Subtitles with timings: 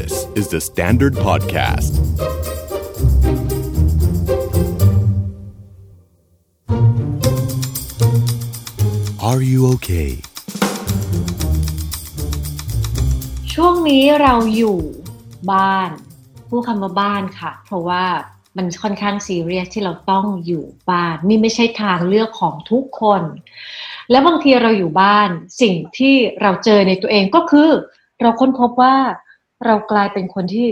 [0.00, 1.92] This is the Standard Podcast.
[9.28, 10.10] Are you okay?
[13.52, 14.78] ช่วงนี้เราอยู่
[15.52, 15.90] บ้าน
[16.48, 18.04] พูดคำว่าบ้านค่ะ เพราะว่า
[18.56, 23.22] มันค่อนข้างซีเรียสที่เราต้องอยู่บ้าน นี่ไม่ใช่ทางเลือกของทุกคน
[24.10, 25.28] และบางทีเราอยู่บ้าน
[25.60, 27.70] สิ่งที่เราเจอในตัวเองก็คือ
[28.20, 28.96] เราค้นพบว่า
[29.64, 30.66] เรากลายเป็นคนที่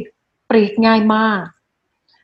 [0.49, 1.43] ปรี๊ดง่ายมาก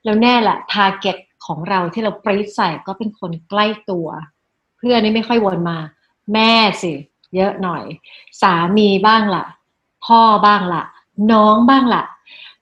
[0.04, 1.16] แล้วแน่แหละ target
[1.46, 4.08] ของเราที่เราปรี๊ดใส่ก็เป็นคนใกล้ตัว
[4.78, 5.78] เพื่อนนี่ไม่ค่อยวนมา
[6.32, 6.52] แม่
[6.82, 6.92] สิ
[7.34, 7.84] เยอะหน่อย
[8.42, 9.44] สามีบ้างล่ะ
[10.04, 10.84] พ่อบ้างล่ะ
[11.32, 12.02] น้องบ้างล่ะ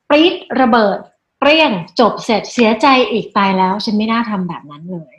[0.08, 0.98] ปรี๊ดระเบิด
[1.38, 5.14] เปรี้ยงจบเสร็จเสียใจอีกตายแล้ว ฉันไม่น่าทำแบบนั้นเลย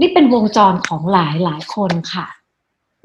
[0.00, 2.26] นี่เป็นวงจรของหลายหลายคนค่ะ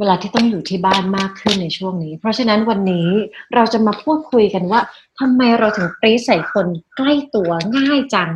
[0.03, 3.07] วลาที่ต้องอยู่ที่บ้านมากขึ้นในช่วงนี้ เพราะฉะนั้นวันนี้
[3.55, 4.81] เราจะมาพูดคุยกันว่า
[5.20, 8.31] ทำไมเราถึงปรีใส่คนใกล้ตัวง่ายจัง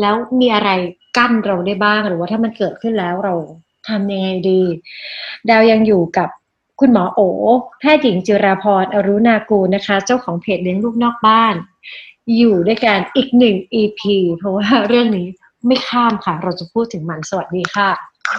[0.00, 0.70] แล้วมีอะไร
[1.16, 3.34] กั้นเราได้บ้างหรือว่าถ้ามันเกิดขึ้นแล้วเรา
[3.88, 4.62] ทำยังไงดี
[5.48, 6.28] ดาวยังอยู่กับ
[6.80, 7.20] คุณหมอโอ
[7.78, 11.54] แพทย์หญิงจิราพรอรุณากูนะคะ เจ้าของเพจเลี้ยงลูกนอกบ้าน
[12.36, 14.00] อยู่ด้วยกันอีกหนึ่ง EP
[14.36, 15.26] เพราะว่าเรื่องนี้
[15.66, 17.90] ไม่ข้ามค่ะ เราจะพูดถึงมันสวัสดีค่ะ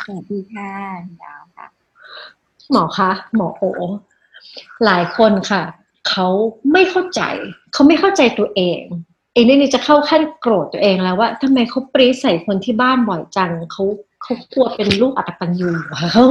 [0.06, 0.72] สวัสดีค่ะ
[1.24, 1.47] ดาวค่ะ
[2.72, 3.64] หมอคะหมอโอ
[4.86, 5.64] หลายคนค่ะ
[6.10, 6.28] เขา
[6.72, 7.22] ไม่เข้าใจ
[7.74, 8.82] เขาไม่เข้าใจตัวเอง
[9.34, 13.84] เองนี่จะเข้าขั้นโกรธตัวเองแล้วว่าทำไมเขาปรีใส่คนที่บ้านบ่อยจังเขา
[14.24, 16.24] เขากลัวเป็นลูกอัตตันยูเหรอเขา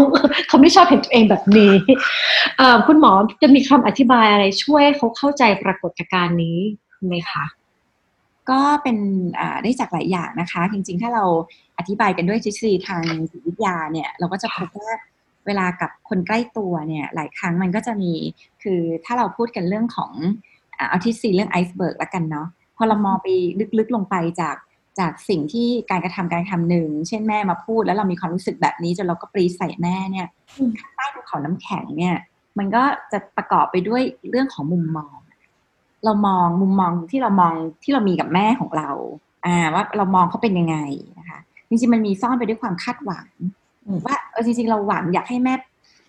[0.48, 1.74] เขาไม่ชอบเห็นตัวเองแบบนี้
[2.86, 6.58] คุณหมอจะมีคำอธิบายอะไรช่วยเขาเข้าใจปรากฏการณ์นี้
[7.06, 7.44] ไหมคะ
[8.50, 8.96] ก็เป็น
[9.62, 11.24] ได้จากหลายอย่างนะคะ จริงๆ ถ้าเรา
[11.78, 14.92] อธิบายกันด้วยทฤษฎีทางจิตวิทยาเนี่ย เราก็จะพบว่า
[15.46, 18.12] เวลากับคนใกล้ตัวเนี่ยหลายครั้งมันก็จะมี
[18.62, 20.12] คือถ้าเราพูดกันเรื่องของ
[20.78, 23.28] อ่าเอาทฤษฎีเรื่องไอซ์เบิร์กละกันเนาะพอเรามองไป
[23.78, 24.56] ลึกๆลงไปจาก
[24.98, 30.28] จากสิ่งที่การกระทำการกระทำหนึ่ง เช่นแม่มาพูดแล้วเรามีความรู้สึกแบบนี้จนเราก็ปรีดใส่แม่เนี่ย
[30.58, 32.16] อืมใต้ภูเขาน้ำแข็งเนี่ย
[32.58, 32.82] มันก็
[33.12, 35.16] จะประกอบไปด้วยเรื่องของมุมมอง
[36.04, 37.52] เรามองมุมมองที่เรามอง
[37.84, 38.90] ที่เรามีกับแม่ของเรา
[39.46, 40.76] อ่าว่าเรามองเขาเป็นยังไง
[41.18, 41.38] นะคะ
[41.68, 43.55] จริงๆมันมีซ่อนไปด้วยความคาดหวังอืม
[44.06, 45.54] ว่าเออจริงๆเราหวังอยากให้แม่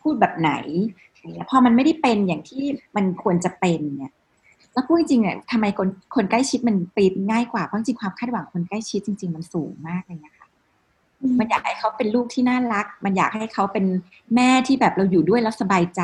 [0.01, 0.51] พูดแบบไหน
[1.19, 2.63] อย่างเงี้ยพอมันไม่ได้เป็นอย่างที่
[2.95, 4.13] มันควรจะเป็นเนี่ย
[4.73, 10.47] แล้วพูดจริงๆเนี่ยทำไมคนคนใกล้ชิดมันปีดง่ายกว่าเพราะจริงๆความคาดหวังคนใกล้ชิดจริง ๆ มันสูงมากเลยนะคะ
[11.39, 13.85] มันอยากให้เขาเป็นลูกที่น่ารัก มันอยากให้เขาเป็น
[14.35, 16.01] แม่ที่แบบเราอยู่ด้วยแล้วสบายใจ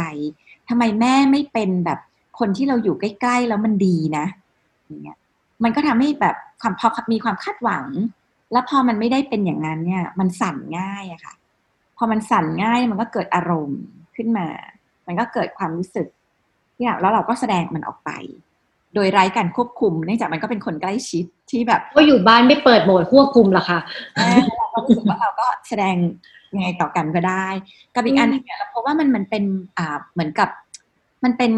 [0.69, 1.99] ทำไมแม่ไม่เป็นแบบ
[2.39, 4.25] คนที่เราอยู่ใกล้ๆแล้วมันดีนะ
[4.87, 5.17] อย่างเงี้ย
[5.63, 7.85] มันก็ทำให้แบบความพอมีความคาดหวัง
[8.51, 11.33] แล้วพอมันไม่ได้เป็นอย่างนั้นเนี่ย มันสั่นง่ายอะค่ะ
[11.97, 13.81] พอมันสั่นง่ายมันก็เกิดอารมณ์
[14.15, 14.47] ขึ้นมา
[15.07, 16.07] มันก็เกิดความรู้สึก
[16.75, 18.11] ที่แบบแล้วเราก็แสดงมันออกไป
[18.95, 23.79] โดยไร้การควบคุมเนื่องจากมันก็เป็นคนใกล้ชิดที่แบบ ก็อยู่บ้านไม่เปิดโหมดควบคุมหรอคะ
[24.17, 24.27] อ่า
[24.57, 25.95] เราก็รู้สึกว่าเราก็แสดง
[26.53, 27.47] ยังไงต่อกันก็ได้
[27.95, 29.43] กับอีกอันหนึงเนี่ยเราพบว่ามันมันเป็น
[29.77, 30.49] อ่าเหมือนกับ
[31.23, 31.51] มันเป็น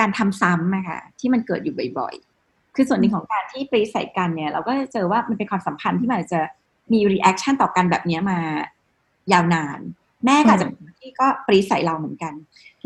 [0.00, 6.40] การทำซ้ำอะค่ะที่มันเกิดอยู่บ่อยๆ คือส่วนหนึ่งของการที่ปรี๊ดใส่กันเนี่ย เราก็จะเจอว่ามันเป็นความสัมพันธ์ที่มันอาจจะ
[6.92, 8.38] มี reaction ต่อกันแบบเนี้ยมา
[9.32, 9.78] ยาวนาน
[10.26, 12.32] แม่ก็อาจจะเป็นคนที่ก็ปรี๊ดใส่เราเหมือนกัน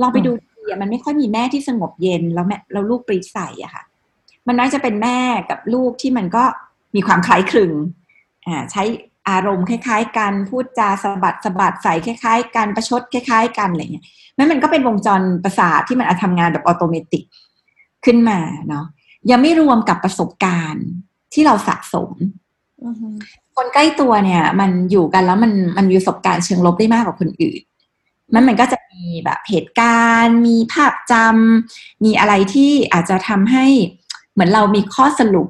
[0.00, 3.82] ลองไปดูดีอะมันไม่ค่อยมีแม่ที่สงบเย็นแล้วแม่แล้วลูกปรี๊ดใส่อะค่ะ
[4.47, 5.19] มันน่าจะเป็นแม่
[5.50, 6.44] กับลูกที่มันก็
[6.94, 7.72] มีความคล้ายคลึง
[8.47, 8.82] อ่าใช้
[9.28, 14.05] อารมณ์คล้าย ๆกันพูดจาสะบัดสะบัดใส่คล้าย ๆกันประชดคล้าย ๆ กันอะไรเงี้ย
[14.37, 17.21] นั่นมันก็เป็นวงจรประสาทที่มันอาจทำงานแบบอัตโนมัติ
[18.05, 18.38] ขึ้นมา
[18.69, 18.84] เนาะ
[19.31, 20.87] ยังไม่รวมกับประสบการณ์
[21.32, 22.11] ที่เราสะสม
[23.57, 27.61] คนใกล้ตัวเนี่ย มันอยู่กันแล้วมันมันมีประสบการณ์เชิงลบได้มากกว่าคนอื่น
[28.35, 31.15] มันมันก็จะมีแบบเหตุการณ์ มีภาพจ
[31.59, 33.67] มีอะไรที่อาจจะทำให้
[34.33, 35.49] เหมือนเรามีข้อสรุป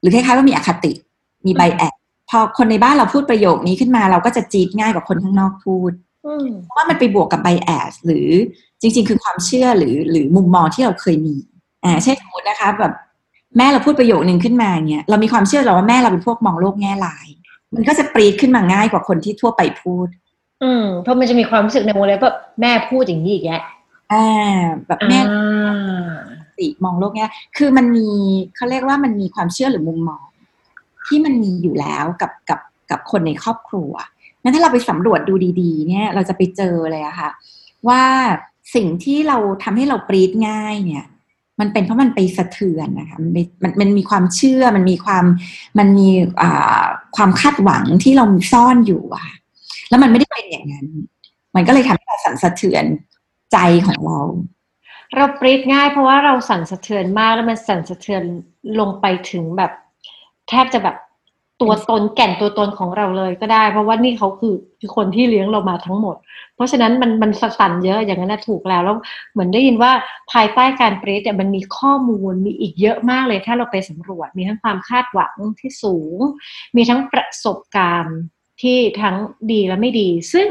[0.00, 0.92] หรือคล้ายๆว่ามีอคติ
[1.46, 1.94] มี bias
[2.30, 5.92] พอคนในบ้านเราพูดประโยคนี้ขึ้นมา เราก็จะจี๊ดง่ายกว่าคนข้างนอกพูด
[6.26, 8.28] อืมเพราะว่ามันไปบวกกับ bias หรือ
[8.80, 11.36] จริง ๆ คือความเชื่อหรือหรือมุมมองที่เราเคยมี
[11.84, 12.92] อ่าเช่นสมมตินะคะแบบ
[13.56, 17.26] แม่เราพูดประโยคนึงขึ้นมาเนี่ยเรามีความเชื่อเราว่าแม่เราเป็นพวกมองโลกแง่ร้าย
[17.74, 20.08] มันก็จะปรี๊ดขึ้นมาง่ายกว่าคนที่ทั่วไปพูด
[20.62, 23.62] อืมเพราะมันจะมีความรู้สึกในวงเล็บว่าแม่พูดอย่างนี้อีกแยะ
[24.12, 24.26] อ่า
[24.86, 26.14] แบบแม่อ่า
[26.58, 27.26] ติมองโลกแง่
[27.56, 28.08] คือมันมี
[28.56, 30.26] เขาเรียกว่ามันมีความเชื่อหรือมุมมอง
[31.06, 33.92] ที่มันมีอยู่แล้วกับกับกับคนในครอบครัว
[34.42, 37.30] นั้นถ้าเราไปสำรวจดูดี ๆ เนี่ย เราจะไปเจอเลยอะค่ะ
[37.88, 38.02] ว่า
[38.74, 41.04] สิ่งที่เราทำให้เราปรีดง่ายเนี่ย
[41.60, 43.30] มันเป็นเพราะมันไปสะเทือนนะคะมัน
[43.62, 45.24] มันมันมีความเชื่อมันมีความ
[45.78, 46.08] มันมี
[47.16, 49.34] ความคาดหวังที่เราซ่อนอยู่อะค่ะ
[49.88, 50.86] แล้วมันไม่ได้เป็นอย่างนั้น
[51.54, 52.84] มันก็เลยทำให้เราสั่นสะเทือน
[53.52, 54.20] ใจของเรา
[55.16, 58.22] เราปริดง่าย เพราะว่าเราสั่นสะเทือนมากแล้วมันสั่นสะเทือน
[58.80, 59.72] ลงไปถึงแบบ
[60.48, 60.96] แทบจะแบบ
[61.62, 66.16] ตัวตนแก่นตัวตนของเราเลยก็ได้ เพราะว่านี่เขาคือคือคนที่เลี้ยงเรามาทั้งหมด
[66.54, 68.96] เพราะฉะนั้นมันมันสั่นเยอะอย่างนั้นนะถูกแล้วแล้ว
[69.32, 69.92] เหมือนได้ยินว่า
[70.32, 76.18] ภายใต้การเปริดเนี่ยมันมีข้อมูลมีอีกเยอะมากเลย ถ้าเราไปสำรวจมีทั้งความคาดหวังที่สูง
[76.76, 78.18] มีทั้งประสบการณ์
[78.62, 79.16] ที่ทั้ง
[79.50, 80.48] ดีและไม่ดี ซึ่ง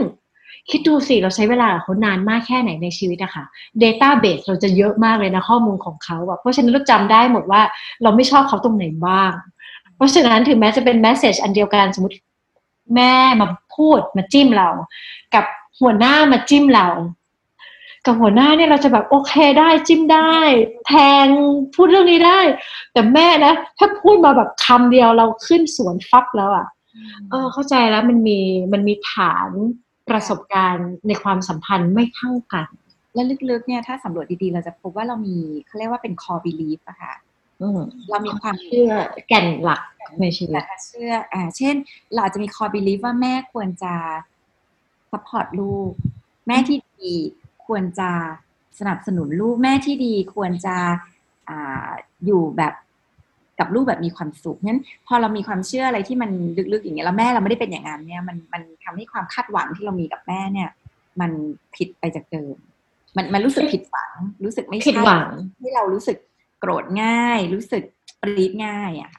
[0.71, 3.45] คิดดูสิ เราใช้เวลาเขานานมากแค่ไหนในชีวิตอะค่ะ
[3.81, 7.61] Database เราจะเยอะมากเลยนะข้อมูลของเขาอะเพราะฉะนั้นเราจำได้หมดว่า
[8.03, 9.31] เราไม่ชอบเขาตรงไหนบ้าง
[10.03, 12.17] ราะฉะนั้นถึงแม้จะเป็นแมสเซจอันเดียวกันสมมติ
[12.95, 14.69] แม่มาพูดมาจิ้มเรา
[15.33, 15.45] กับ
[15.81, 16.88] หัวหน้ามาจิ้มเรา
[18.05, 20.33] กับหัวหน้าเนี่ยเราจะแบบโอเคได้จิ้มได้
[20.88, 20.94] แท
[21.25, 21.27] ง
[21.75, 22.39] พูดเรื่องนี้ได้
[22.94, 26.67] แต่แม่นะถ้าพูดมาแบบคำเดียวเราขึ้นสวนฟับแล้วอะ่ะ
[27.29, 28.39] เออ เข้าใจแล้วมันมี
[28.73, 29.50] มันมีฐาน
[30.09, 32.67] ประสบการณ์ในความสัมพันธ์ไม่เท่ากัน
[33.13, 37.32] และลึกๆเนี่ยถ้าสำรวจดีๆ เราจะพบว่าเรามีเขาเรียกว่าเป็น core belief อะค่ะอืม
[38.09, 38.91] เรามีความเชื่อ
[39.27, 39.81] แก่นหลัก
[40.21, 41.75] ในชีวิตนะคะเชื่ออ่า เช่น
[42.13, 43.94] เราอาจจะมี core belief ว่าแม่ควรจะ
[45.11, 45.91] support ลูก
[46.47, 47.13] แม่ที่ดี
[47.67, 48.09] ควรจะ
[48.79, 50.75] สนับสนุนลูกแม่ที่ดีควรจะ
[51.50, 51.89] อ่า
[52.25, 52.73] อยู่แบบ
[53.59, 56.31] กับลูกแบบมีความสุขงั้นพอเรามีความเชื่ออะไรที่มัน
[56.73, 60.69] ลึกๆอย่างเงี้ยแล้วแม่เราไม่ได้เป็นอย่างนั้นเนี่ยมันมันทำให้ความคาดหวังที่เรามีกับแม่เนี่ย
[61.21, 61.31] มัน
[61.75, 62.55] ผิดไปจากเดิม
[63.17, 64.13] มันมันรู้สึกผิดหวัง
[64.45, 65.29] รู้สึกไม่ผิดใช่หวัง
[65.61, 66.17] ที่เรารู้สึก
[66.63, 67.83] โกรธง่าย รู้สึก
[68.21, 69.12] ปรีดง่ายอะ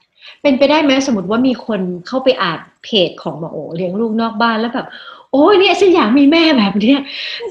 [0.43, 4.87] เป็นไปได้ไหมสมมติว่ามีคนเข้าไปอ่านเพจของหมอโอเลี้ยงลูกนอกบ้านแล้วแบบ
[5.33, 6.99] โอ้ยเนี่ยฉันอยากมีแม่แบบเนี้ย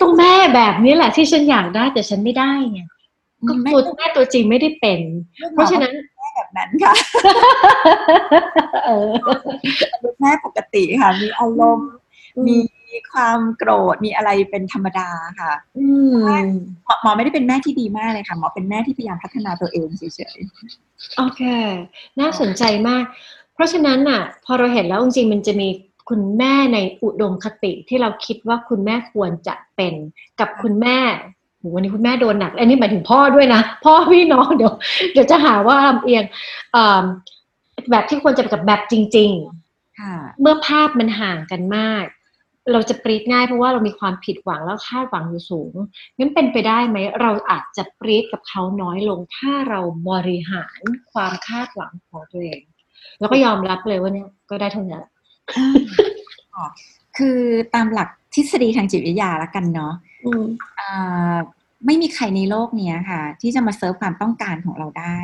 [0.01, 2.79] ต้องแม่แบบนี้แหละที่ฉันอยากได้แต่ฉันไม่ได้ไง
[3.47, 4.99] ก็ไม่ตัวแม่ตัวจริงไม่ได้เป็น
[5.53, 6.93] เพราะฉะนั้นแม่แบบนั้นค่ะ
[8.85, 9.09] เออ
[10.21, 11.89] แม่ปกติค่ะ มีอารมณ์
[12.47, 12.57] มี
[13.11, 15.09] ความโกรธมีอะไรเป็นธรรมดา
[15.39, 16.13] ค่ะ อืม
[16.85, 20.03] หมอหมอไม่ได้เป็นแม่ที่ดีมากเลยค่ะ หมอเป็นแม่ที่พยายามพัฒนาตัวเองเฉ
[20.35, 20.37] ย
[21.17, 21.41] โอเค
[22.19, 23.03] น่าสนใจมาก
[23.53, 25.67] เพราะฉะนั้นน่ะ พอเราเห็นแล้วจริงๆมันจะมี
[26.09, 29.93] คุณแม่ในอุดมคติที่เราคิดว่าคุณแม่ควรจะเป็น
[30.39, 30.97] กับคุณแม่
[31.59, 34.73] โหวันนี้คุณแม่โดนหนักอันนี้หมายถึงพ่อด้วยนะ พ่อพี่น้องเดี๋ยว
[35.13, 36.23] เดี๋ยวจะหาว่าลำเอียง
[36.71, 37.03] เอ่อ
[37.91, 42.05] แบบที่ควรจะเป็นกับแบบจริงๆๆค่ะเมื่อภาพมันห่างกันมาก
[42.71, 45.73] เราจะปรีดง่ายเพราะว่าเรามีความผิดหวังแล้วคาดหวังอยู่สูง
[46.17, 49.79] งั้นเป็นไปได้ไหมเราอาจจะปรีดกับเขาน้อยลง ถ้าเรา
[50.09, 50.79] บริหาร
[51.11, 52.61] ความคาดหวังของตัวเอง
[53.19, 54.99] แล้วก็ยอมรับเลยว่าเนี่ยก็ได้เท่านี้
[56.55, 56.65] อ๋อ
[57.17, 57.39] คือ
[57.75, 59.93] ตามหลักทฤษฎีทางจิตวิทยาละกันเนาะ
[60.25, 60.45] อืม
[60.79, 61.35] อ่า
[61.85, 65.19] ไม่มีใครในโลกเนี้ยค่ะ ที่จะมาเซิร์ฟความต้องการของเราได้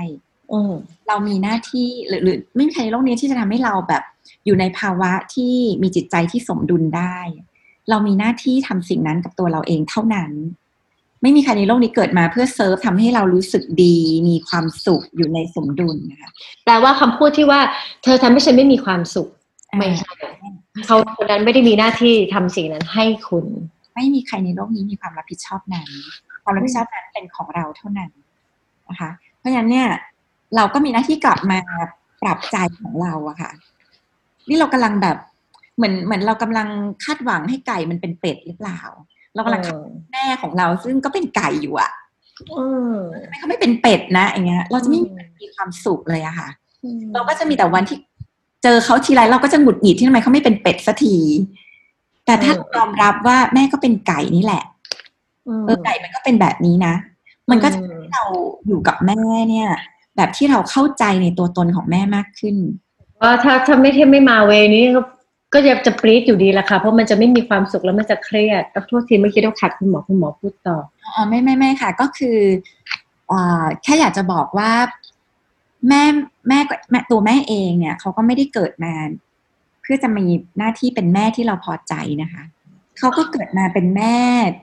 [0.53, 0.73] อืม
[1.07, 4.03] เรามีหน้าที่หรือหรือไม่มีใครในโลกนี้ที่จะทำให้เราแบบ
[4.45, 7.17] อยู่ในภาวะที่มีจิตใจที่สมดุลได้
[7.89, 10.31] เรามีหน้าที่ทำสิ่งนั้นกับตัวเราเองเท่านั้น
[11.21, 13.97] ไม่มีใครในโลกนี้เกิดมาเพื่อเซิร์ฟทำให้เรารู้สึกดี
[14.29, 16.31] มีความสุขอยู่ในสมดุลนะคะ
[16.63, 17.61] แปลว่าคำพูดที่ว่า
[18.03, 19.29] เธอทำให้ฉันไม่มีความสุข
[19.77, 20.13] ไม่ใช่
[20.85, 23.45] เขาคนนั้นไม่ได้มีหน้าที่ทำสิ่งนั้นให้คุณ
[23.95, 25.87] ไม่มีใครในโลกนี้มีความรับผิดชอบนั้น
[26.43, 28.11] ความรับผิดชอบนั้นเป็นของเราเท่านั้น
[28.89, 29.09] นะคะ
[29.39, 29.87] เพราะฉะนั้นเนี่ย
[30.55, 31.59] เราก็มีหน้าที่กลับมา
[32.21, 33.51] ปรับใจของเราอะค่ะ
[34.49, 35.17] นี่เรากำลังแบบ
[35.77, 36.67] เหมือนเหมือนเรากำลัง
[37.03, 38.79] คาดหวังให้ไก่มันเป็นเป็ดหรือเปล่า
[39.33, 41.91] เรากำลังคาดหวังแม่ของเราซึ่งก็เป็นไก่อยู่อะ
[42.57, 45.09] อืมทำไมเขาไม่เป็นเป็ดนะอย่างเงี้ย เราจะไม่มี
[45.41, 46.47] มีความสุขเลยอะค่ะ
[47.13, 47.97] เราก็จะมีแต่วันที่
[48.63, 51.15] เจอเขาทีไรเราก็จะหงุดหงิดที่ทำไมเขาไม่เป็นเป็ดสักที
[52.25, 54.63] แต่ถ้าอืมยอมรับว่าแม่ก็เป็นไก่นี่แหละ
[55.49, 56.93] มเออไก่มันก็เป็นแบบนี้นะ
[57.49, 58.23] มันก็จะอืมทำให้เรา
[58.67, 59.19] อยู่กับแม่
[59.49, 59.69] เนี่ย
[60.15, 62.55] แบบที่เราเข้าใจในตัวตนของแม่มากขึ้น
[63.21, 65.01] ว่าถ้าถ้าไม่ที่ไม่มาเวนี้ก็
[65.53, 70.77] ก็จะจะปรี๊ดอยู่ดีแหละค่ะ เพราะมันจะไม่มีความสุขแล้วมันจะเครียดต้องโทษทีเมื่อกี้ต้องขัดคุณหมอคุณหมอพูดต่อ
[71.15, 72.37] อ๋อไม่ไม่ไม่ค่ะ ก็คือ
[73.31, 74.71] อ่าแค่อยากจะบอกว่า
[75.87, 76.03] แม่
[76.47, 78.93] แม่ก็แม่ตัวแม่เองเนี่ยเขาก็ไม่ได้เกิดมา
[79.81, 80.25] เพื่อจะมี
[80.57, 82.43] หน้าที่เป็นแม่ที่เราพอใจนะคะ
[82.97, 84.17] เขาก็เกิดมาเป็นแม่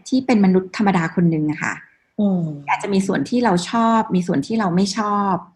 [0.09, 1.75] ที่เป็นมนุษย์ธรรมดาคนหนึ่งอะค่ะ
[2.21, 5.56] อืมอาจจะมีส่วนที่เราชอบ มีส่วนที่เราไม่ชอบอืมอ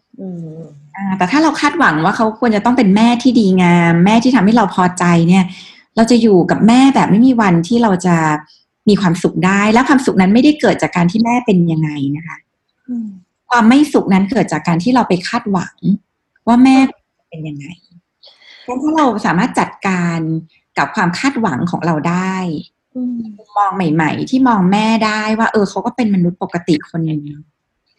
[1.17, 5.43] แต่ถ้าเราคาดหวังว่าเขาควรจะต้องเป็นแม่ที่ดีงาม แม่ที่ทำให้เราพอใจเนี่ย
[5.95, 8.15] เราจะอยู่กับแม่แบบไม่มีวันที่เราจะ
[8.89, 12.37] มีความสุขได้ แล้วความสุขนั้นไม่ได้เกิดจากการที่แม่เป็นยังไงนะคะ
[12.89, 13.07] อืม
[13.49, 15.75] ความไม่สุขนั้นเกิดจากการที่เราไปคาดหวัง
[16.47, 16.77] ว่าแม่
[17.29, 17.65] เป็นยังไง
[18.67, 20.19] งั้นถ้าเราสามารถจัดการ
[20.77, 22.35] กับความคาดหวังของเราได้
[22.95, 27.21] อืมมุมมองใหม่ ๆ ที่มองแม่ได้ว่า เออเขาก็เป็นมนุษย์ปกติคนหนึ่ง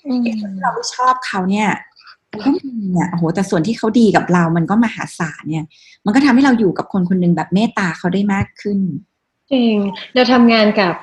[0.06, 1.91] อืมที่เราไม่ชอบเขาเนี่ยมัน
[2.40, 2.60] ก็มี
[2.92, 5.66] เนี่ยโอ้โหแต่ส่วนที่เขาดีกับเรามันก็มหาศาลเนี่ย
[6.04, 8.78] มันก็ทำให้เราอยู่กับคนคนหนึ่งแบบเมตตาเขาได้มากขึ้น
[9.52, 9.74] จริง
[10.14, 10.94] เราทำงานกับ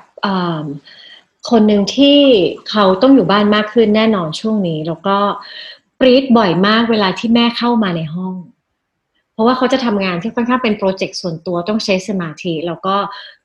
[1.49, 2.17] คนหนึ่งที่
[2.69, 5.17] เขาต้องอยู่บ้านมากขึ้นแน่นอนช่วงนี้ แล้วก็
[5.99, 8.35] ปรีดบ่อยมากเวลาที่แม่เข้ามาในห้อง
[9.33, 12.95] เพราะว่าเขาจะทำงานที่ค่อนข้างเป็นโปรเจกต์ส่วนตัวต้องใช้สมาธิ แล้วก็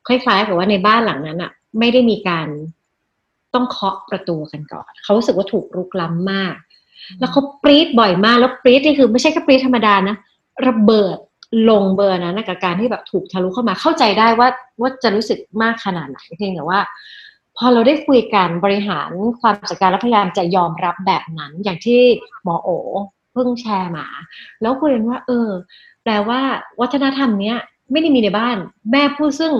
[0.06, 2.48] คล้ายๆกับว่าในบ้านหลังนั้นอะไม่ได้มีการ
[3.54, 6.54] ต้องเคาะประตูกันก่อน เขารู้สึกว่าถูกรุกล้ำมาก
[7.18, 10.16] แล้วเขาปรีดบ่อยมากแล้วปรีดนี่คือไม่ใช่แค่ปรีดธรรมดานะ
[10.68, 11.16] ระเบิด
[11.70, 14.48] ลงเบอร์นั้นนะกับการที่แบบถูกทะลุเข้ามาเข้าใจได้ว่า
[14.80, 16.80] ว่าจะรู้สึกมากขนาดไหนเพียงแต่ว่า
[17.56, 22.00] พอเราได้คุยกันบริหารความจัดการและพยายามจะยอมรับแบบนั้น อย่างที่
[22.44, 22.68] หมอโอ
[23.32, 24.06] เพิ่งแชร์มา
[24.62, 25.48] แล้วคุยกันว่า เออ
[26.02, 26.40] แปลว่า
[26.80, 27.56] วัฒนธรรมเนี้ย
[27.90, 28.56] ไม่ได้มีในบ้าน
[28.90, 29.54] แม่ผู้ซึ่ง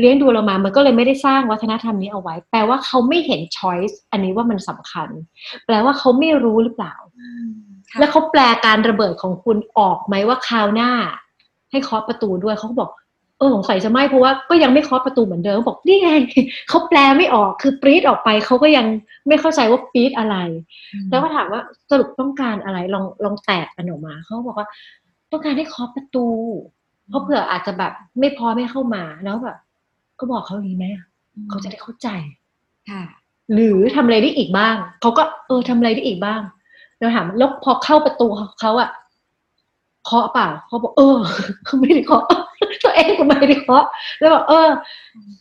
[0.00, 5.08] เลี้ยงดูเรามา มันก็เลยไม่ได้สร้างวัฒนธรรมนี้เอาไว้ แปลว่าเขาไม่เห็นช้อยส์อันนี้ว่ามันสำคัญ
[5.66, 6.94] แปลว่าเขาไม่รู้หรือเปล่า
[7.90, 10.90] ค่ะแล้วเขาแปลการระเบิดของคุณออกไหมว่าคราวหน้า
[11.70, 12.90] ให้เคาะประตูด้วยเขาก็บอก
[13.38, 16.10] เออสงสัยจะไม่เพราะว่าก็ยังไม่เคาะประตูเหมือนเดิมบอกนี่ไง
[16.68, 18.86] เขาแปลไม่ออกคือปรีดออกไปเขาก็ยัง
[19.28, 20.36] ไม่เข้าใจว่าปรีดอะไร
[21.10, 21.60] แล้วก็ถามว่า
[21.90, 24.68] สรุปต้องการอะไรลองลองแตกกันออกมาเขาบอกว่า
[25.32, 26.26] ต้องการให้เคาะประตู
[27.08, 29.56] เพราะเผื่ออาจจะแบบไม่พอไม่เข้ามาแล้วแบบ
[30.18, 30.86] ก็บอกเขาอย่างนี้ไหม
[31.50, 32.08] เขาจะได้เข้าใจ
[32.90, 33.02] ค่ะ
[33.52, 36.40] หรือทำอะไรได้อีกบ้างเขาก็เออทำอะไรได้อีกบ้าง
[36.98, 38.26] เราถามแล้วพอเข้าประตู
[38.60, 38.90] เขาอะ
[40.06, 41.18] เคาะเปล่าเขาบอกเออ
[41.64, 42.24] เขาไม่ได้เคาะ
[42.84, 43.84] ตัวเองก็ไม่ได้เคาะ
[44.18, 44.68] แล้วบอกเออ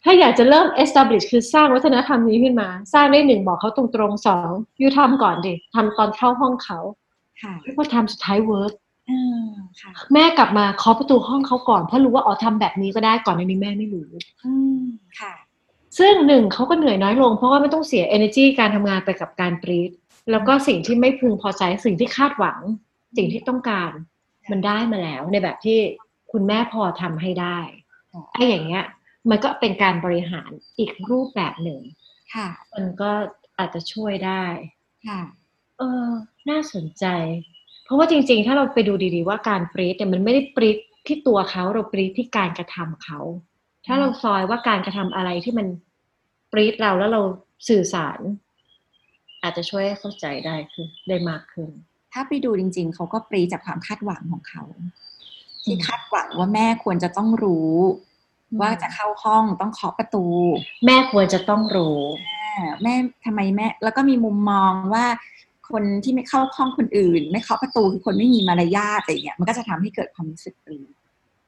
[0.03, 4.49] ถ้าอยากจะเริ่ม establish คือสร้างวัฒนธรรมนี้ขึ้นมา สร้างได้หนึ่งบอกเขาตรงๆสอง
[4.81, 6.79] ยูทำก่อนดิทำตอนเข้าห้องเขา
[7.41, 8.84] ค่ะพอทำสุดท้ายเวิร์กอืมค่ะ
[10.13, 14.07] แม่กลับมาเคาะประตูห้องเขาก่อนเพราะรู้ว่าอ๋อทำแบบนี้ก็ได้ก่อนในนี้แม่ไม่รู้
[14.45, 14.83] อืม
[15.19, 15.33] ค่ะ
[15.99, 19.91] ซึ่งหนึ่งเขาก็เหนื่อยน้อยลง เพราะว่าไม่ต้องเสีย energy การทำงานไปกับการปรีด
[20.31, 22.59] แล้วก็สิ่งที่ไม่พึงพอใจสิ่งที่คาดหวัง
[23.17, 23.91] สิ่งที่ต้องการ
[24.51, 25.79] มันได้มาแล้ว ในแบบที่
[26.31, 27.59] คุณแม่พอทำให้ได้
[28.11, 28.85] อ๋อไอ้อย่างเงี้ย
[29.29, 31.81] มันก็เป็นการบริหารอีกรูปแบบหนึ่ง
[32.35, 33.11] ค่ะมันก็
[33.57, 34.43] อาจจะช่วยได้
[35.07, 35.21] ค่ะ
[35.77, 36.07] เออ
[36.49, 37.05] น่าสนใจ
[37.85, 40.77] เพราะว่าจริงๆ ถ้าเราไปดูดีๆ ว่าการปรีดเนี่ยมันไม่ได้ปรีด
[41.07, 43.19] ที่ตัวเขาเราปรีดที่การกระทำเขา
[43.85, 45.67] ถ้าเราซอยว่าการกระทำอะไรที่มัน
[46.51, 47.21] ปรีดเราแล้วเรา
[47.69, 48.19] สื่อสาร
[49.41, 51.69] อาจจะช่วยให้เข้าใจได้คือได้มากขึ้น
[52.13, 54.63] ถ้าไปดูจริง ๆ เขาก็ปรีจากความคาดหวังของเขา
[55.63, 57.73] ที่อืมคาดหวังว่าแม่ควรจะต้องรู้
[58.49, 60.25] อืมว่าจะเข้าห้องต้องเคาะประตู
[60.85, 61.99] แม่ควรจะต้องรู้
[62.57, 65.05] อ่าแม่ทำไมแม่ แล้วก็มีมุมมองว่า
[65.69, 70.79] คนที่ไม่เข้าห้องคนอื่น ไม่เคาะประตูคือคนไม่มีมารยาทอะไรอย่างเงี้ยมันก็จะทำให้เกิดความรู้สึกปรี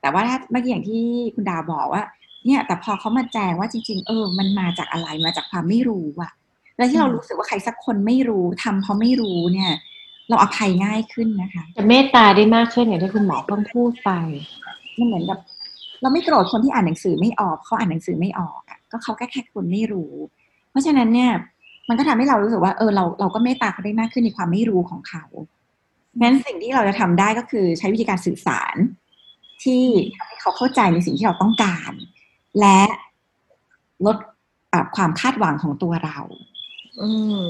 [0.02, 1.04] แต่ว่าถ้าเมื่อกี้อย่างที่
[1.36, 2.04] คุณดาวบอกว่า
[2.46, 6.32] เนี่ย แต่พอเขามาแจงว่าจริง ๆ เออ มันมาจากอะไรมาจากความไม่รู้อะ
[6.78, 9.72] แล้วที่เราอืมรู้สึกว่าใครสักคนไม่รู้ทำเพราะไม่รู้เนี่ย
[10.30, 14.12] เราอภัยง่ายขึ้นนะคะจะเมตตาได้มากขึ้นอย่างที่คุณหมอเพิ่งพูดไป
[14.98, 15.42] มันเหมือนแบบ
[16.02, 20.14] เราไม่โกรธคนที่อ่านหนังสือไม่ออกเขาอ่านหนังสือไม่ออกอะก็เขาแค่แค่คนไม่รู้
[20.70, 21.32] เพราะฉะนั้นเนี่ย
[21.90, 25.24] มันก็ทำให้เรารู้สึกว่าเออเราเราก็เมตตาเขาได้มากขึ้นในความไม่รู้ของเขา
[26.16, 28.76] เพราะฉะนั้นสิ่งที่เราจะทำได้ก็คือใช้วิธีการสื่อสาร
[29.64, 29.84] ที่
[30.16, 31.92] ทำให้เขาเข้าใจในสิ่งที่เราต้องการ
[32.60, 32.82] และ
[34.06, 34.18] ลด
[34.74, 36.18] อะความคาดหวังของตัวเรา
[37.02, 37.42] อืม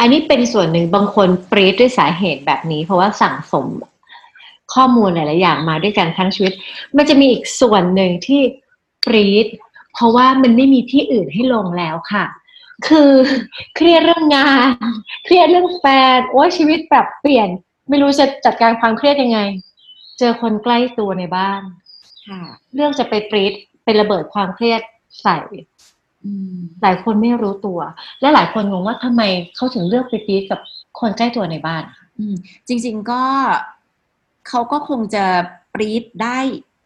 [0.00, 3.66] อันนี้เป็นส่วนหนึ่งบางคนปรีดด้วยสาเหตุแบบนี้ เพราะว่าสั่งสม
[4.74, 6.52] ข้อมูลหลาย ๆ อย่างมาด้วยกันทั้งชีวิต
[6.96, 8.40] มันจะมีอีกส่วนหนึ่งที่
[9.06, 9.46] ปรีด
[9.92, 12.24] เพราะว่ามันไม่มีที่อื่นให้ลงแล้วค่ะ
[12.88, 13.12] คือ
[13.76, 14.70] เครียดเรื่องงาน
[15.24, 15.84] เครียดเรื่องแฟ
[16.16, 17.48] นโอ้ยชีวิตแบบเปลี่ยน
[17.88, 19.40] ไม่รู้จะจัดการความเครียดยังไง
[20.18, 21.62] เจอคนใกล้ตัวในบ้าน
[22.28, 22.40] ค่ะ
[22.74, 23.52] เรื่องจะไปปรี๊ด
[23.84, 24.80] ไประเบิดความเครียด
[25.22, 25.38] ใส่
[26.24, 27.80] อืมหลายคนไม่รู้ตัว
[28.20, 29.22] และหลายคนงงว่าทำไม
[29.56, 30.60] เขาถึงเลือกไปปรี๊ดกับ
[31.00, 32.34] คนใกล้ตัวในบ้านอะอืม
[32.68, 33.22] จริง ๆก็
[34.48, 35.24] เขาก็คงจะ
[35.74, 36.38] ปรี๊ดได้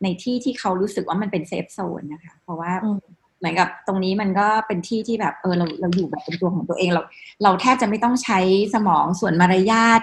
[0.03, 3.01] ในที่ที่เขารู้สึกว่ามันเป็น safe zone นะคะ เพราะว่าอืม
[3.39, 7.03] เหมือนกับตรงนี้มันก็เป็นที่ที่แบบเออเราเราอยู่แบบเป็นตัวของตัวเองเรา
[7.43, 8.39] เราแทบจะไม่ต้องใช้
[8.75, 10.01] สมองส่วนมารยาท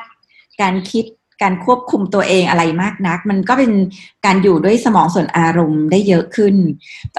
[0.62, 1.06] การคิด
[1.44, 3.72] การควบคุมตัวเองอะไรมากนัก มันก็เป็น
[4.26, 6.56] การอยู่ด้วยสมองส่วนอารมณ์ได้เยอะขึ้น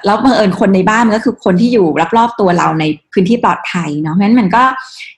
[0.07, 4.63] แล้วบังเอิญคนในบ้านมันก็คือคนที่อยู่รอบๆตัวเราในพื้นที่ปลอดภัยเนาะเพราะฉะนั้นมันก็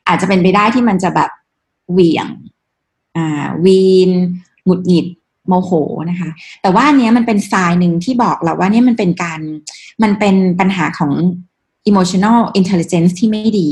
[0.09, 1.31] อาจจะเป็นไปได้ที่มันจะแบบ
[1.93, 2.29] เหวี่ยง
[3.17, 4.11] อ่าวีน
[4.65, 5.07] หงุดหงิด
[5.49, 5.71] โมโห
[6.11, 6.31] นะคะ
[6.63, 9.41] แต่ว่าอันเนี้ยมันเป็นทรายหนึ่งที่บอกเราว่าเนี่ยมันเป็นการ
[10.03, 11.13] มันเป็นปัญหาของ
[11.91, 13.71] emotional intelligence ที่ไม่ดี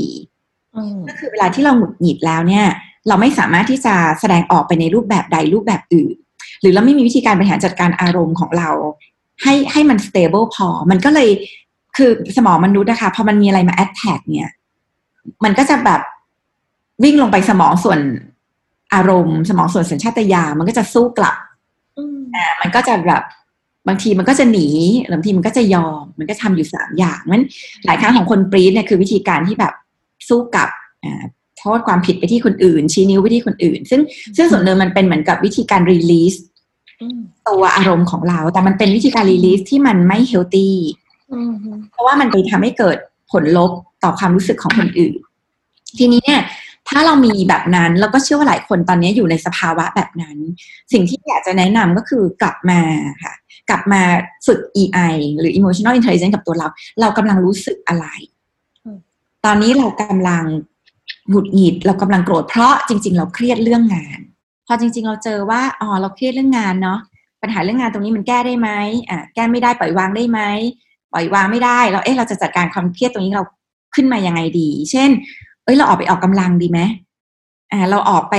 [0.75, 2.65] อืมก็คือเวลาที่เราหงุดหงิดแล้วเนี่ย
[3.07, 6.15] เราไม่สามารถที่จะแสดงออกไปในรูปแบบใดรูปแบบอื่น
[6.61, 8.69] หรือเราไม่มีวิธีการบริหารจัดการอารมณ์ของเรา
[9.43, 11.29] ให้ให้มัน stable พอ มันก็เลย
[11.97, 14.51] คือสมองมนุษย์นะคะพอมันมีอะไรมา attack เนี่ย
[15.43, 16.01] มันก็จะแบบ
[17.03, 17.99] วิ่งลงไปสมองส่วน
[18.93, 21.35] อารมณ์ สมองส่วนสัญชาตญาณมันก็จะสู้กลับ
[22.35, 23.23] อืมอ่ามันก็จะแบบ
[23.87, 24.67] บางทีมันก็จะหนี
[25.07, 27.43] หรือบางทีมันก็จะยอม มันก็ทำอยู่สามอย่างมัน
[27.85, 29.73] หลายครั้งของคนปรี๊ดเนี่ยคือวิธีการที่แบบ
[30.27, 30.69] สู้กับ
[31.59, 34.01] โทษความผิดไปที่คนอื่น ชี้นิ้วไปที่คนอื่น ซึ่ง
[34.37, 36.35] ซึ่งส่วนหนึ่งมันเป็นเหมือนกับวิธีการ release
[37.47, 40.75] ตัวอารมณ์ของเรา แต่มันเป็นวิธีการ release ที่มันไม่ healthy
[41.91, 42.97] เพราะว่ามันไปทำให้เกิด
[43.31, 43.71] ผลลบ
[44.03, 45.15] ต่อความรู้สึกของคนอื่น
[45.97, 46.41] ทีนี้เนี่ย
[46.89, 50.37] ถ้าเรามีแบบนั้นแล้วก็เชื่อว่าหลายคนตอนนี้อยู่ในสภาวะแบบนั้น
[50.93, 52.81] สิ่งที่อยากจะแนะนำก็คือกลับมา
[53.23, 53.33] ค่ะ
[53.69, 54.01] กลับมา
[54.47, 56.67] ฝึก EI หรือ emotional intelligence กับตัวเรา
[57.01, 58.05] เรากำลังรู้สึกอะไร
[59.45, 60.43] ตอนนี้เรากำลัง
[61.29, 64.19] หงุดหงิดเรากำลังโกรธเพราะจริง ๆ เราเครียดเรื่องงาน
[64.67, 66.99] พอจริง ๆ เราเจอว่าอ๋อเราเครียดเรื่องงานเนาะ
[67.41, 68.69] ปัญหาเรื่องงานตรงนี้มันแก้ได้ไหม
[69.09, 70.39] อ่าแก้ไม่ได้ปล่อยวางได้ไหม
[71.13, 73.43] ปล่อยวางไม่ได้เราเอ๊ะเราจะจัดการความเครียดตรงนี้เรา
[73.95, 75.09] ขึ้นมายังไงดี เช่น
[75.65, 76.79] เอ้ยเราออกไปออกกำลังดีไหม
[77.71, 78.35] อ่าเราออกไป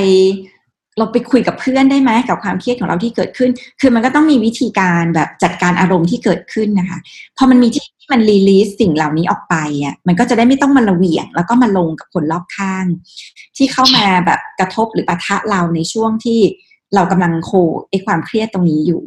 [0.99, 6.99] เราไปคุยกับเพื่อนได้ไหมกับความเครียดของเราที่เกิดขึ้น คือมันก็ต้องมีวิธีการแบบจัดการอารมณ์ที่เกิดขึ้นนะคะ
[7.37, 9.55] พอมันมีที่ที่มันรีลีสสิ่งเหล่านี้ออกไป
[9.85, 12.87] อะมันก็จะได้ไม่ต้องมาระเวียง แล้วก็มาลงกับคนรอบข้าง
[13.57, 16.41] ที่เข้ามาแบบกระทบหรือปะทะเราในช่วงที่
[16.95, 17.51] เรากำลังโค
[17.91, 19.03] ไอความเครียดตรงนี้อยู่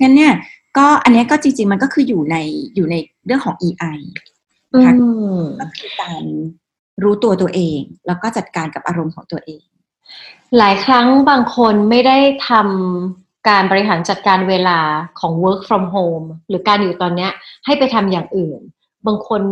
[0.00, 0.32] งั้นเนี่ย
[0.76, 2.36] ก็อันนี้ก็จริง ๆ มันก็คืออยู่ใน
[2.74, 2.94] อยู่ใน
[3.26, 3.98] เรื่องของ EI
[4.72, 4.94] นะคะ
[5.60, 6.24] ก็คือการ
[7.02, 9.62] รู้ตัวตัวเอง แล้วก็จัดการกับอารมณ์ของตัวเอง
[10.58, 14.78] หลายครั้งบางคนไม่ได้ทำการบริหารจัดการเวลา
[15.20, 17.28] ของ work from home หรือการอยู่ตอนนี้
[17.64, 18.60] ให้ไปทำอย่างอื่น
[19.06, 19.42] บางคน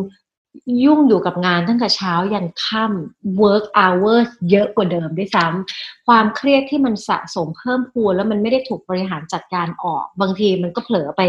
[0.85, 11.23] ยุ่งอยู่กับงานตั้งแต่เช้ายันค่ำ work hours เยอะกว่าเดิมด้วยซ้ำความเครียดที่มันสะสมเพิ่มพูนแล้วมันไม่ได้ถูกบริหารจัดการออก บางทีมันก็เผลอไป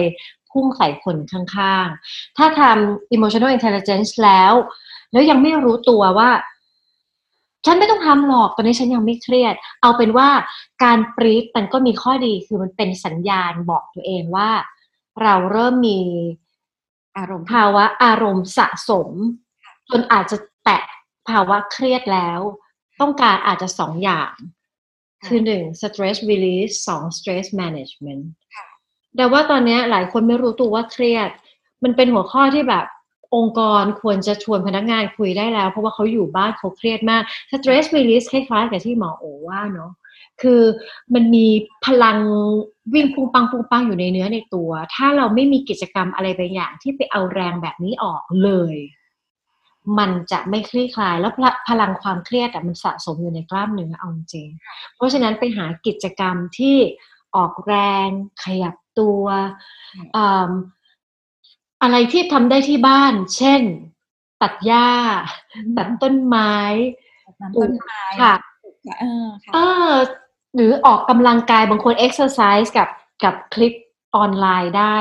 [0.52, 4.54] พุ่งใส่คนข้างๆ ถ้าทำ emotional intelligence แล้ว
[5.14, 6.32] แล้วยังไม่รู้ตัวว่า
[7.66, 10.30] ฉันไม่ต้องทำหรอกตอนนี้ฉันยังไม่เครียด เอาเป็นว่า
[10.84, 14.50] การปรีดมันก็มีข้อดีคือมันเป็นสัญญาณบอกตัวเองว่า
[15.22, 16.00] เราเริ่มมี
[17.18, 19.10] อารมณ์ภาวะอารมณ์สะสม
[19.92, 20.82] จนอาจจะแตะ
[21.30, 22.40] ภาวะเครียดแล้ว
[23.02, 24.32] ต้องการอาจจะสองอย่าง
[25.26, 28.24] คือหนึ่ง stress release สอง stress management
[29.16, 31.30] แต่ว่าตอนนี้หลายคนไม่รู้ตัวว่าเครียด
[31.84, 32.86] มันเป็นหัวข้อที่แบบ
[33.36, 39.92] องค์กรควรจะชวนพนักงานคุยได้แล้ว เพราะว่าเขาอยู่บ้านเขาเครียดมาก stress release คล้ายๆกับที่หมอโอว่าเนาะ
[40.42, 40.62] คือ
[41.14, 41.48] มันมี
[41.86, 42.18] พลัง
[42.94, 48.76] วิ่งปุงปังปุงปังอยู่ในเนื้อในตัว ถ้าเราไม่มีกิจกรรมอะไรบางอย่างที่ไปเอาแรงแบบนี้ออกเลย
[50.00, 51.32] มันจะไม่คลี่คลาย แล้ว
[51.70, 54.50] พลังความเครียดมันสะสมอยู่ในกล้ามเนื้อเอาจริง
[54.96, 56.78] เพราะฉะนั้นไปหากิจกรรมที่
[57.36, 57.76] ออกแร
[58.08, 58.10] ง
[58.44, 59.24] ขยับตัว
[61.84, 63.62] อะไรที่ทำได้ที่บ้าน เช่น
[64.42, 64.90] ตัดหญ้า
[65.78, 66.56] ตัดต้นไม้
[67.62, 68.34] ต้นไม้ค่ะ
[69.54, 69.58] เอ
[69.90, 69.92] อ
[70.56, 72.90] หรือออกกำลังกายบางคนเอ็กซ์ไซส์กับ
[73.24, 73.74] กับคลิป
[74.16, 74.98] ออนไลน์ได้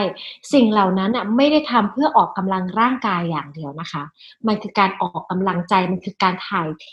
[0.53, 4.03] สิ่งเหล่านั้นอะไม่ได้ทำเพื่อออกกำลังร่างกายอย่างเดียวนะคะ
[4.47, 6.91] มันคือการออกกำลังใจมันคือการถ่ายเท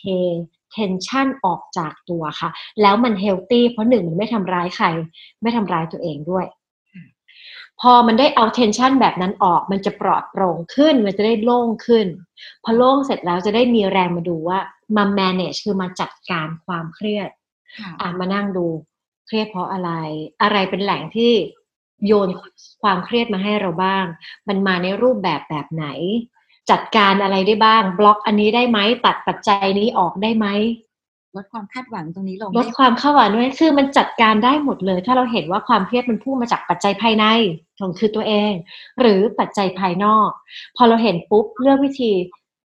[0.71, 2.49] tension ออกจากตัวค่ะ
[2.81, 4.87] แล้วมัน healthy เพราะหนึ่งมันไม่ทำร้ายใคร
[5.41, 6.45] ไม่ทำร้ายตัวเองด้วย
[7.81, 12.07] พอมันได้เอา tension แบบนั้นออก มันจะปลอดโปร่งขึ้น มันจะได้โล่งขึ้น
[12.63, 14.59] พอโล่งเสร็จแล้วจะได้มีแรงมาดูว่า
[14.95, 17.29] มา manage คือมาจัดการความเครียด
[17.99, 18.67] อ่ามานั่งดู
[19.27, 19.91] เครียดเพราะอะไร
[20.41, 21.33] อะไรเป็นแหล่งที่
[22.07, 22.29] โยน
[22.83, 24.05] ความเครียดมาให้เราบ้าง
[24.47, 25.85] มันมาในรูปแบบแบบไหน
[26.71, 30.47] จัดการอะไรได้บ้าง บล็อกอันนี้ได้ไหมตัดปัจจัยนี้ออกได้ไหม
[31.37, 37.25] ลดความคาดหวังตรงนี้ลงลดความคาดหวังด้วยคือมันจัดการได้หมดเลย ถ้าเราเห็นว่าความเครียดมันพุ่งมาจากปัจจัยภายใน
[37.79, 38.51] ของคือตัวเอง
[38.99, 40.29] หรือปัจจัยภายนอก
[40.75, 42.11] พอเราเห็นปุ๊บเลือกวิธี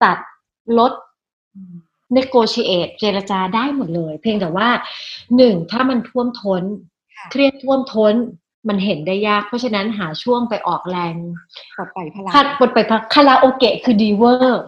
[0.03, 0.19] ตัด
[0.79, 0.93] ลด
[2.17, 4.69] negotiate เจรจาได้หมดเลย เพียงแต่ว่า
[5.37, 6.63] หนึ่งถ้ามันท่วมท้น
[7.31, 8.15] เครียดท่วมท้น
[8.69, 11.15] มันเห็นได้ยาก เพราะฉะนั้นหาช่วงไปออกแรง
[11.77, 14.63] ปลดปล่อยพลังปลดปล่อยคาราโอเกะคือดีเวอร์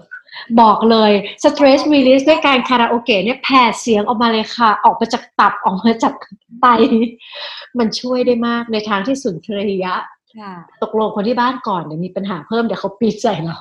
[0.61, 6.15] บอกเลย stress release ด้วยการคาราโอเกะเนี่ยแผ่เสียงออกมาเลยค่ะ ออกมาจากตับออกมาจาก
[6.61, 6.67] ไต
[7.79, 9.95] มันช่วยได้มากในทางที่สุนทรียะ
[10.83, 13.57] ตกลงคนที่บ้านก่อนเดี๋ยวมีปัญหาเพิ่มเดี๋ยวเขาปีดใส่เรา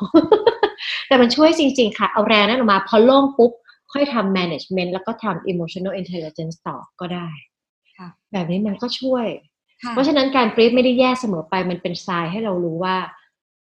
[1.07, 3.51] แต่มันช่วยจริง ๆ ค่ะ เอาแรงนั้นออกมาพอโล่งปุ๊บ
[3.93, 7.27] ค่อยทำ management แล้วก็ทำ emotional intelligence ต่อก็ได้
[8.31, 9.25] แบบนี้มันก็ช่วย
[9.91, 12.95] เพราะฉะนั้นการปรีฟไม่ได้แย่เสมอไปมันเป็นทรายให้เรารู้ว่า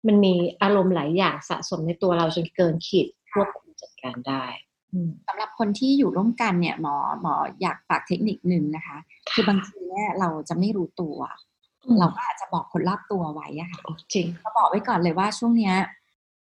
[0.06, 4.44] มันมีอารมณ์หลายอย่างสะสมในตัวเราจนเกินขีดควบคุมจัดการได้
[5.26, 8.96] สำหรับคนที่อยู่ร่วมกันเนี่ยหมอหมออยากฝากเทคนิคหนึ่งนะคะ
[9.32, 11.18] คือบางทีเนี่ยเราจะไม่รู้ตัว
[12.00, 13.80] เราก็อาจจะบอกคนรอบตัวไว้อะค่ะ
[14.14, 15.74] จริงก็บอกไว้ก่อนเลยว่าช่วงเนี้ย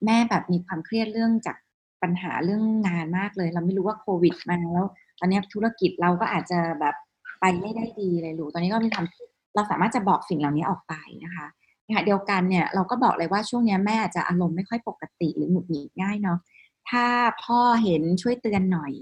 [0.05, 1.57] แม่แบบมีความเครียดเรื่องจาก
[2.03, 4.85] ปัญหาเรื่องงานมากเลย เราไม่รู้ว่าโควิดมาแล้ว
[5.21, 6.95] ตอนนี้ธุรกิจเราก็อาจจะแบบ
[7.41, 11.64] ไปไม่ได้ดีเลยหรูตอนนี้ก็มีทำเราสามารถจะบอกสิ่งเหล่านี้ออกไปนะคะนะ
[11.97, 16.39] คะเดียวกันเนี่ยเราก็บอกเลยว่าช่วงนี้แม่อาจจะอารมณ์ไม่ค่อยปกติหรือหงุดหงิดง่ายเนาะ
[16.91, 17.05] ถ้า
[17.45, 18.93] พ่อเห็นช่วยเตือนหน่อย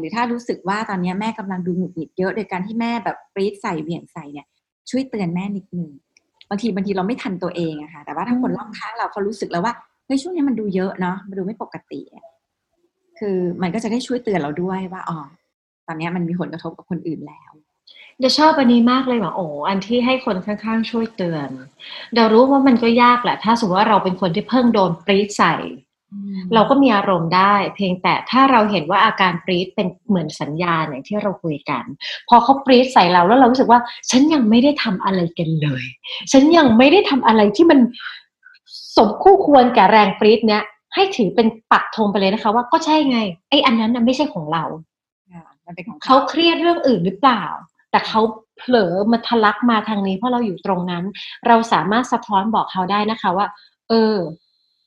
[0.00, 4.46] หรือถ้ารู้สึกว่าตอนนี้แม่กำลังดูหงุดหงิดเยอะโดยการที่แม่แบบปรี๊ดใส่เบี่ยงใส่เนี่ย
[4.90, 5.90] ช่วยเตือนแม่นิดนึง
[6.50, 9.74] บางทีบางทีเราไม่ทันตัวเองอะค่ะแต่ว่าถ้าคนรอบข้างเราเขารู้สึกแล้วว่า
[10.06, 12.00] เฮ้ยช่วงนี้มันดูเยอะเนาะมันดูไม่ปกติ
[13.18, 15.18] คือมันก็จะได้ช่วยเตือนเราด้วยว่าอ๋อ
[15.86, 17.50] ตอนนี้มันมีผลกระทบกับคนอื่นแล้ว
[18.18, 21.48] เดี๋ยวชอบอันนี้มากเลยว่าโอ้อันที่ให้คนข้างๆ ช่วยเตือน
[22.12, 25.54] เดี๋ยวรู้ว่ามันก็ยากแหละ ถ้าสมมติว่าเราเป็นคนที่เพิ่งโดนปรี๊ดใส่
[26.54, 31.84] เราก็มีอารมณ์ได้ เพียงแต่ถ้าเราเห็นว่าอาการปรี๊ดเป็นเหมือนสัญญาณอย่างที่เราคุยกัน
[32.28, 35.84] พอเขาปรี๊ดใส่เราแล้วเรารู้สึกว่า ฉันยังไม่ได้ทำอะไรกันเลย
[36.32, 37.78] ฉันยังไม่ได้ทำอะไรที่มัน
[38.96, 40.62] สมคู่ควรแก่แรงปรี๊ดเนี้ย
[40.94, 43.18] ให้ถือเป็นปักธงไปเลยนะคะ ว่าก็ใช่ไง
[43.50, 44.64] ไอ้อันนั้นน่ะไม่ใช่ของเรา
[45.66, 47.44] มันเป็นของเขาเครียดเรื่องอื่นหรือเปล่า
[47.94, 48.22] แต่เขา
[48.58, 51.04] เผลอมาทะลักมาทางนี้เพราะเราอยู่ตรงนั้น
[51.46, 53.46] เราสามารถสะท้อนบอกเขาได้นะคะว่า
[53.88, 54.16] เออ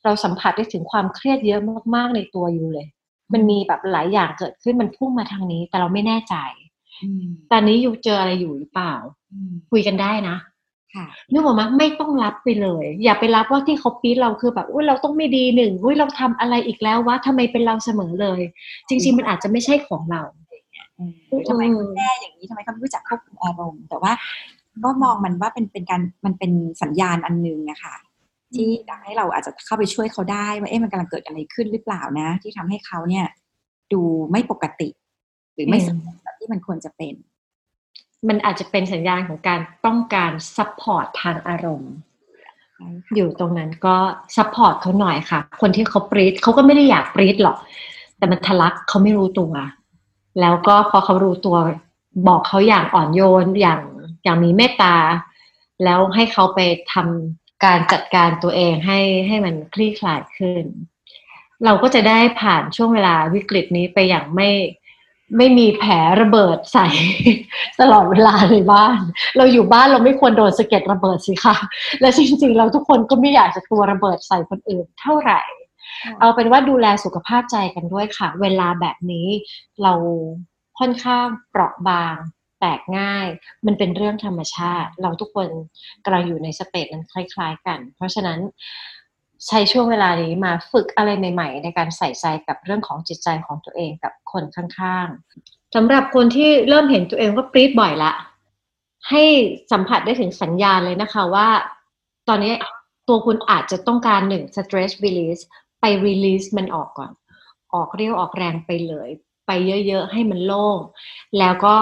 [0.04, 1.60] เราสัมผัสได้ถึงความเครียดเยอะ
[1.94, 2.86] มากๆในตัวอยู่เลย
[3.32, 6.34] มันมีแบบหลายอย่างเกิดขึ้นมันพุ่งมาทางนี้ แต่เราไม่แน่ใจ
[7.02, 8.94] อืมตอนนี้อยู่เจออะไรอยู่หรือเปล่า
[9.32, 10.36] อืมคุยกันได้นะ
[10.94, 18.40] ค่ะนึกออกไหมไม่ต้องรับไปเลย อย่าไปรับว่าที่เขาปี๊ดเราคือแบบอุ้ยเราต้องไม่ดีหนึ่งอุ้ยเราทำอะไรอีกแล้ววะทำไมเป็นเราเสมอเลย
[18.88, 20.47] จริง ๆ มันอาจจะไม่ใช่ของเราอืมหรือ
[21.48, 24.12] ทำไมคุณแม่อย่างนี้ทำไมเขาไม่รู้จักควบคุมอารมณ์ แต่ว่า
[24.84, 27.94] ก็มองมันว่าเป็นเป็นการมันเป็นสัญญาณอันหนึงนะคะ
[28.54, 33.26] ที่ทำให้เราอาจจะเข้าไปช่วยเขาได้ว่าเอ๊ะมันกำลังเกิดอะไรขึ้นหรือเปล่านะ ที่ทำให้เขาเนี่ย
[33.92, 34.88] ดูไม่ปกติ
[35.54, 37.14] หรือไม่อืมสมบูรณ์แบบที่มันควรจะเป็น
[38.28, 41.94] มันอาจจะเป็นสัญญาณของการต้องการ support ทางอารมณ์
[42.74, 43.96] ใช่ค่ะอยู่ตรงนั้นก็
[44.36, 47.56] support เขาหน่อยค่ะ คนที่เขาปรี๊ดเขาก็ไม่ได้อยากปรี๊ดหรอก
[48.18, 49.52] แต่มันทะลักเขาไม่รู้ตัว
[50.40, 51.56] แล้วก็พอเขารู้ตัว
[52.28, 53.80] บอกเขาอย่างอ่อนโยนอย่าง
[54.24, 54.96] อย่างมีเมตตา
[55.84, 56.60] แล้วให้เขาไป
[56.92, 60.64] ทำการจัดการตัวเองให้ให้มันคลี่คลายขึ้น
[61.64, 64.50] เราก็จะได้ผ่านช่วงเวลาวิกฤตนี้ไปอย่างไม่
[65.36, 66.88] ไม่มีแผลระเบิดใส่
[67.80, 68.98] ตลอดเวลาในบ้าน
[69.36, 71.56] เราอยู่บ้านเราไม่ควรโดนสะเก็ดระเบิดสิคะ
[72.00, 75.40] และจริงๆ เราทุกคนก็ไม่อยากจะกลัวระเบิดใส่คนอื่นเท่าไหร่
[76.20, 79.28] เอาเป็นว่าดูแลสุขภาพใจกันด้วยค่ะ เวลาแบบนี้
[79.82, 79.94] เรา
[80.78, 82.16] ค่อนข้างเปราะบาง
[82.60, 83.26] แตกง่าย
[83.66, 85.48] มันเป็นเรื่องธรรมชาติ เราทุกคน
[86.04, 88.38] กำลังอยู่ในสเตจนั้นคล้าย ๆ กัน เพราะฉะนั้น
[89.46, 98.12] ใช้ช่วงเวลานี้มาฝึกอะไรใหม่ ๆ ในการใส่ใจกับเรื่องของจิตใจของตัวเองกับคนข้างๆสำหรับคนที่เริ่มเห็นตัวเองว่าปรี๊ดบ่อยละ
[99.10, 99.24] ให้
[99.72, 101.48] สัมผัสได้ถึงสัญญาณเลยนะคะว่า
[102.28, 102.54] ตอนนี้
[103.08, 105.42] ตัวคุณอาจจะต้องการหนึ่ง stress release
[105.80, 107.10] ไป release มันออกก่อน
[107.74, 109.08] ออกเรียวออกแรงไปเลย
[109.46, 109.50] ไป
[109.86, 110.78] เยอะๆ ให้มันโล่ง
[111.38, 111.76] แล้วก็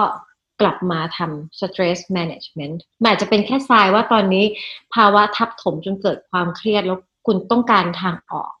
[0.61, 4.45] กลับมาทำ stress management มันอาจจะเป็นแค่ทรายว่าตอนนี้
[4.93, 8.51] ภาวะทับถมจนเกิดความเครียดแล้วคุณต้องการทางออก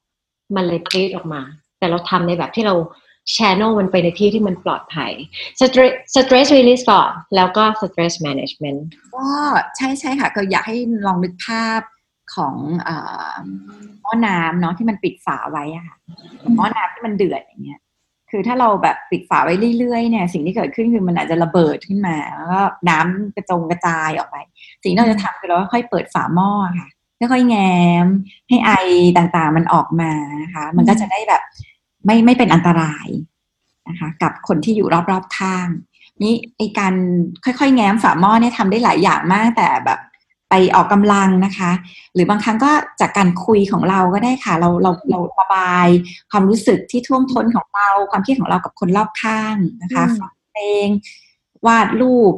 [0.55, 1.41] มันเลยปรีดออกมา
[1.79, 2.75] แต่เราทำในแบบที่เรา
[3.35, 5.11] channel มันไปในที่ที่มันปลอดภัย
[5.59, 8.79] stress stress release ก่อนแล้วก็ stress management
[9.15, 9.29] ก็
[9.77, 11.81] ใช่ใช่ค่ะ ก็อยากให้ลองนึกภาพ
[12.35, 12.95] ของเอ่
[13.29, 13.33] อ
[14.01, 15.95] หม้อน้ำเนาะที่มันปิดฝาไว้อะค่ะ
[16.55, 17.79] หม้อน้ำที่มันเดือดอย่างเงี้ย
[18.31, 24.37] คือถ้าเราแบบปิดฝาไว้เรื่อยๆเนี่ย สิ่งที่เกิดขึ้นคือมันอาจจะระเบิดขึ้นมาแล้วก็น้ำกระจงกระจายออกไป
[24.83, 26.89] สิ่งที่เราจะทำคือเราค่อยๆเปิดฝาหม้อค่ะ
[27.31, 28.07] ค่อยๆแง้ม
[28.49, 28.71] ให้ไอ
[29.17, 30.11] ต่างๆมันออกมา
[30.43, 31.41] นะคะมันก็จะได้แบบ
[32.05, 33.07] ไม่ไม่เป็นอันตราย
[33.89, 35.67] นะคะ กับคนที่อยู่รอบๆข้าง
[36.23, 36.93] นี่ไอการ
[37.45, 39.99] ค่อยๆ แง้มฝาหม้อเนี่ยทำได้หลายอย่างมากแต่แบบ
[40.49, 41.71] ไปออกกำลังนะคะ
[42.13, 45.87] หรือบางครั้งก็จากการคุยของเราก็ได้ค่ะ เราเราเราระบาย
[46.31, 50.87] ความรู้สึกที่ท่วมท้นของเรา ความคิดของเรากับคนรอบข้างนะคะอืมฟังเพลง
[51.65, 52.33] วาดรูป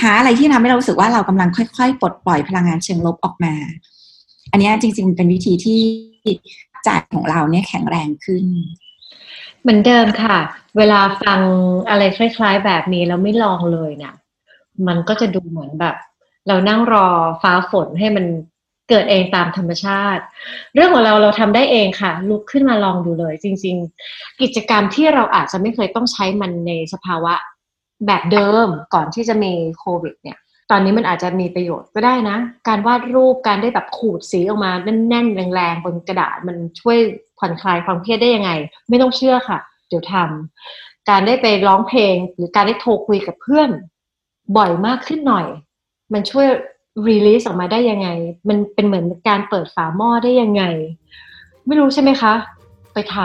[0.00, 3.54] หาอะไรที่ทำให้เรารู้สึกว่าเรากำลังค่อยๆ ปลดปล่อยพลังงานเชิงลบออกมา
[4.50, 5.80] อันเนี้ยจริง ๆ เป็นวิธีที่
[6.84, 8.44] ใจของเราเนี่ยแข็งแรงขึ้น
[9.60, 10.38] เหมือนเดิมค่ะ
[10.78, 11.40] เวลาฟัง
[11.88, 14.14] อะไรคล้าย ๆ แบบนี้แล้วไม่ลองเลยเนี่ย
[14.86, 15.96] มันก็จะดูเหมือนแบบ
[16.48, 17.06] เรานั่งรอ
[17.42, 18.26] ฟ้าฝนให้มัน
[18.88, 20.22] เกิดเองตามธรรมชาติ
[20.74, 23.76] เรื่องของเราเราทำได้เองค่ะ ลุกขึ้นมาลองดูเลย จริง
[24.08, 27.34] ๆ กิจกรรมที่เราอาจจะไม่เคยต้องใช้มันในสภาวะ
[28.06, 30.38] แบบเดิมก่อนที่จะมีโควิด เนี่ย
[30.70, 32.36] ตอนนี้มันอาจจะมีประโยชน์ก็ได้นะ
[32.68, 34.72] การวาดรูปการได้แบบขูดสีออกมา
[35.08, 36.98] แน่นๆแรงๆบนกระดาษมันช่วย
[37.38, 38.50] ผ่อนคลายความเครียดได้ยังไง
[38.88, 43.70] ไม่ต้องเชื่อค่ะ เดี๋ยวทำการได้ไปร้องเพลง หรือการได้โทรคุยกับเพื่อน
[44.56, 45.46] บ่อยมากขึ้นหน่อย
[46.12, 46.46] มันช่วย
[47.06, 48.08] รีลีสออกมาได้ยังไง
[48.48, 50.62] มันเป็นเหมือนการเปิดฝาหม้อได้ยังไง
[51.66, 52.34] ไม่รู้ใช่ไหมคะ
[52.94, 53.16] ไปท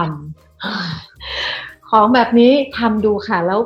[0.71, 3.59] ำของแบบนี้ทำดูค่ะ แล้ว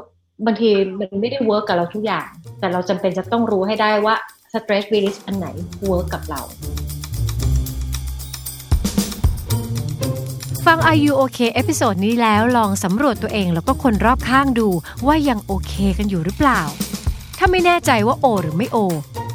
[0.46, 2.28] บางทีมันไม่ได้ work กับเราทุกอย่าง
[2.60, 4.16] แต่เราจำเป็นจะต้องรู้ให้ได้ว่า
[4.54, 5.48] stress release อันไหน
[5.88, 6.42] work กับเรา
[10.66, 14.68] ฟัง Are You OK episode นี้แล้วลองสำรวจตัวเองแล้วก็คนรอบข้างดู
[15.08, 16.62] ว่ายังโอเคกันอยู่หรือเปล่า
[17.42, 18.78] ถ้าไม่แน่ใจว่าโอ หรือไม่โอ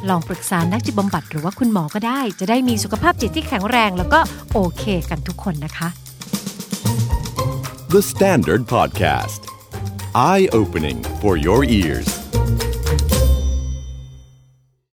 [0.09, 4.19] ลองปรึกษานักจิตบำบัดหรือว่าคุณหมอก็ได้ จะได้มีสุขภาพจิตที่แข็งแรง แล้วก็
[4.53, 5.87] โอเคกันทุกคนนะคะ
[7.93, 9.41] The Standard Podcast.
[10.13, 12.14] Eye opening for your ears.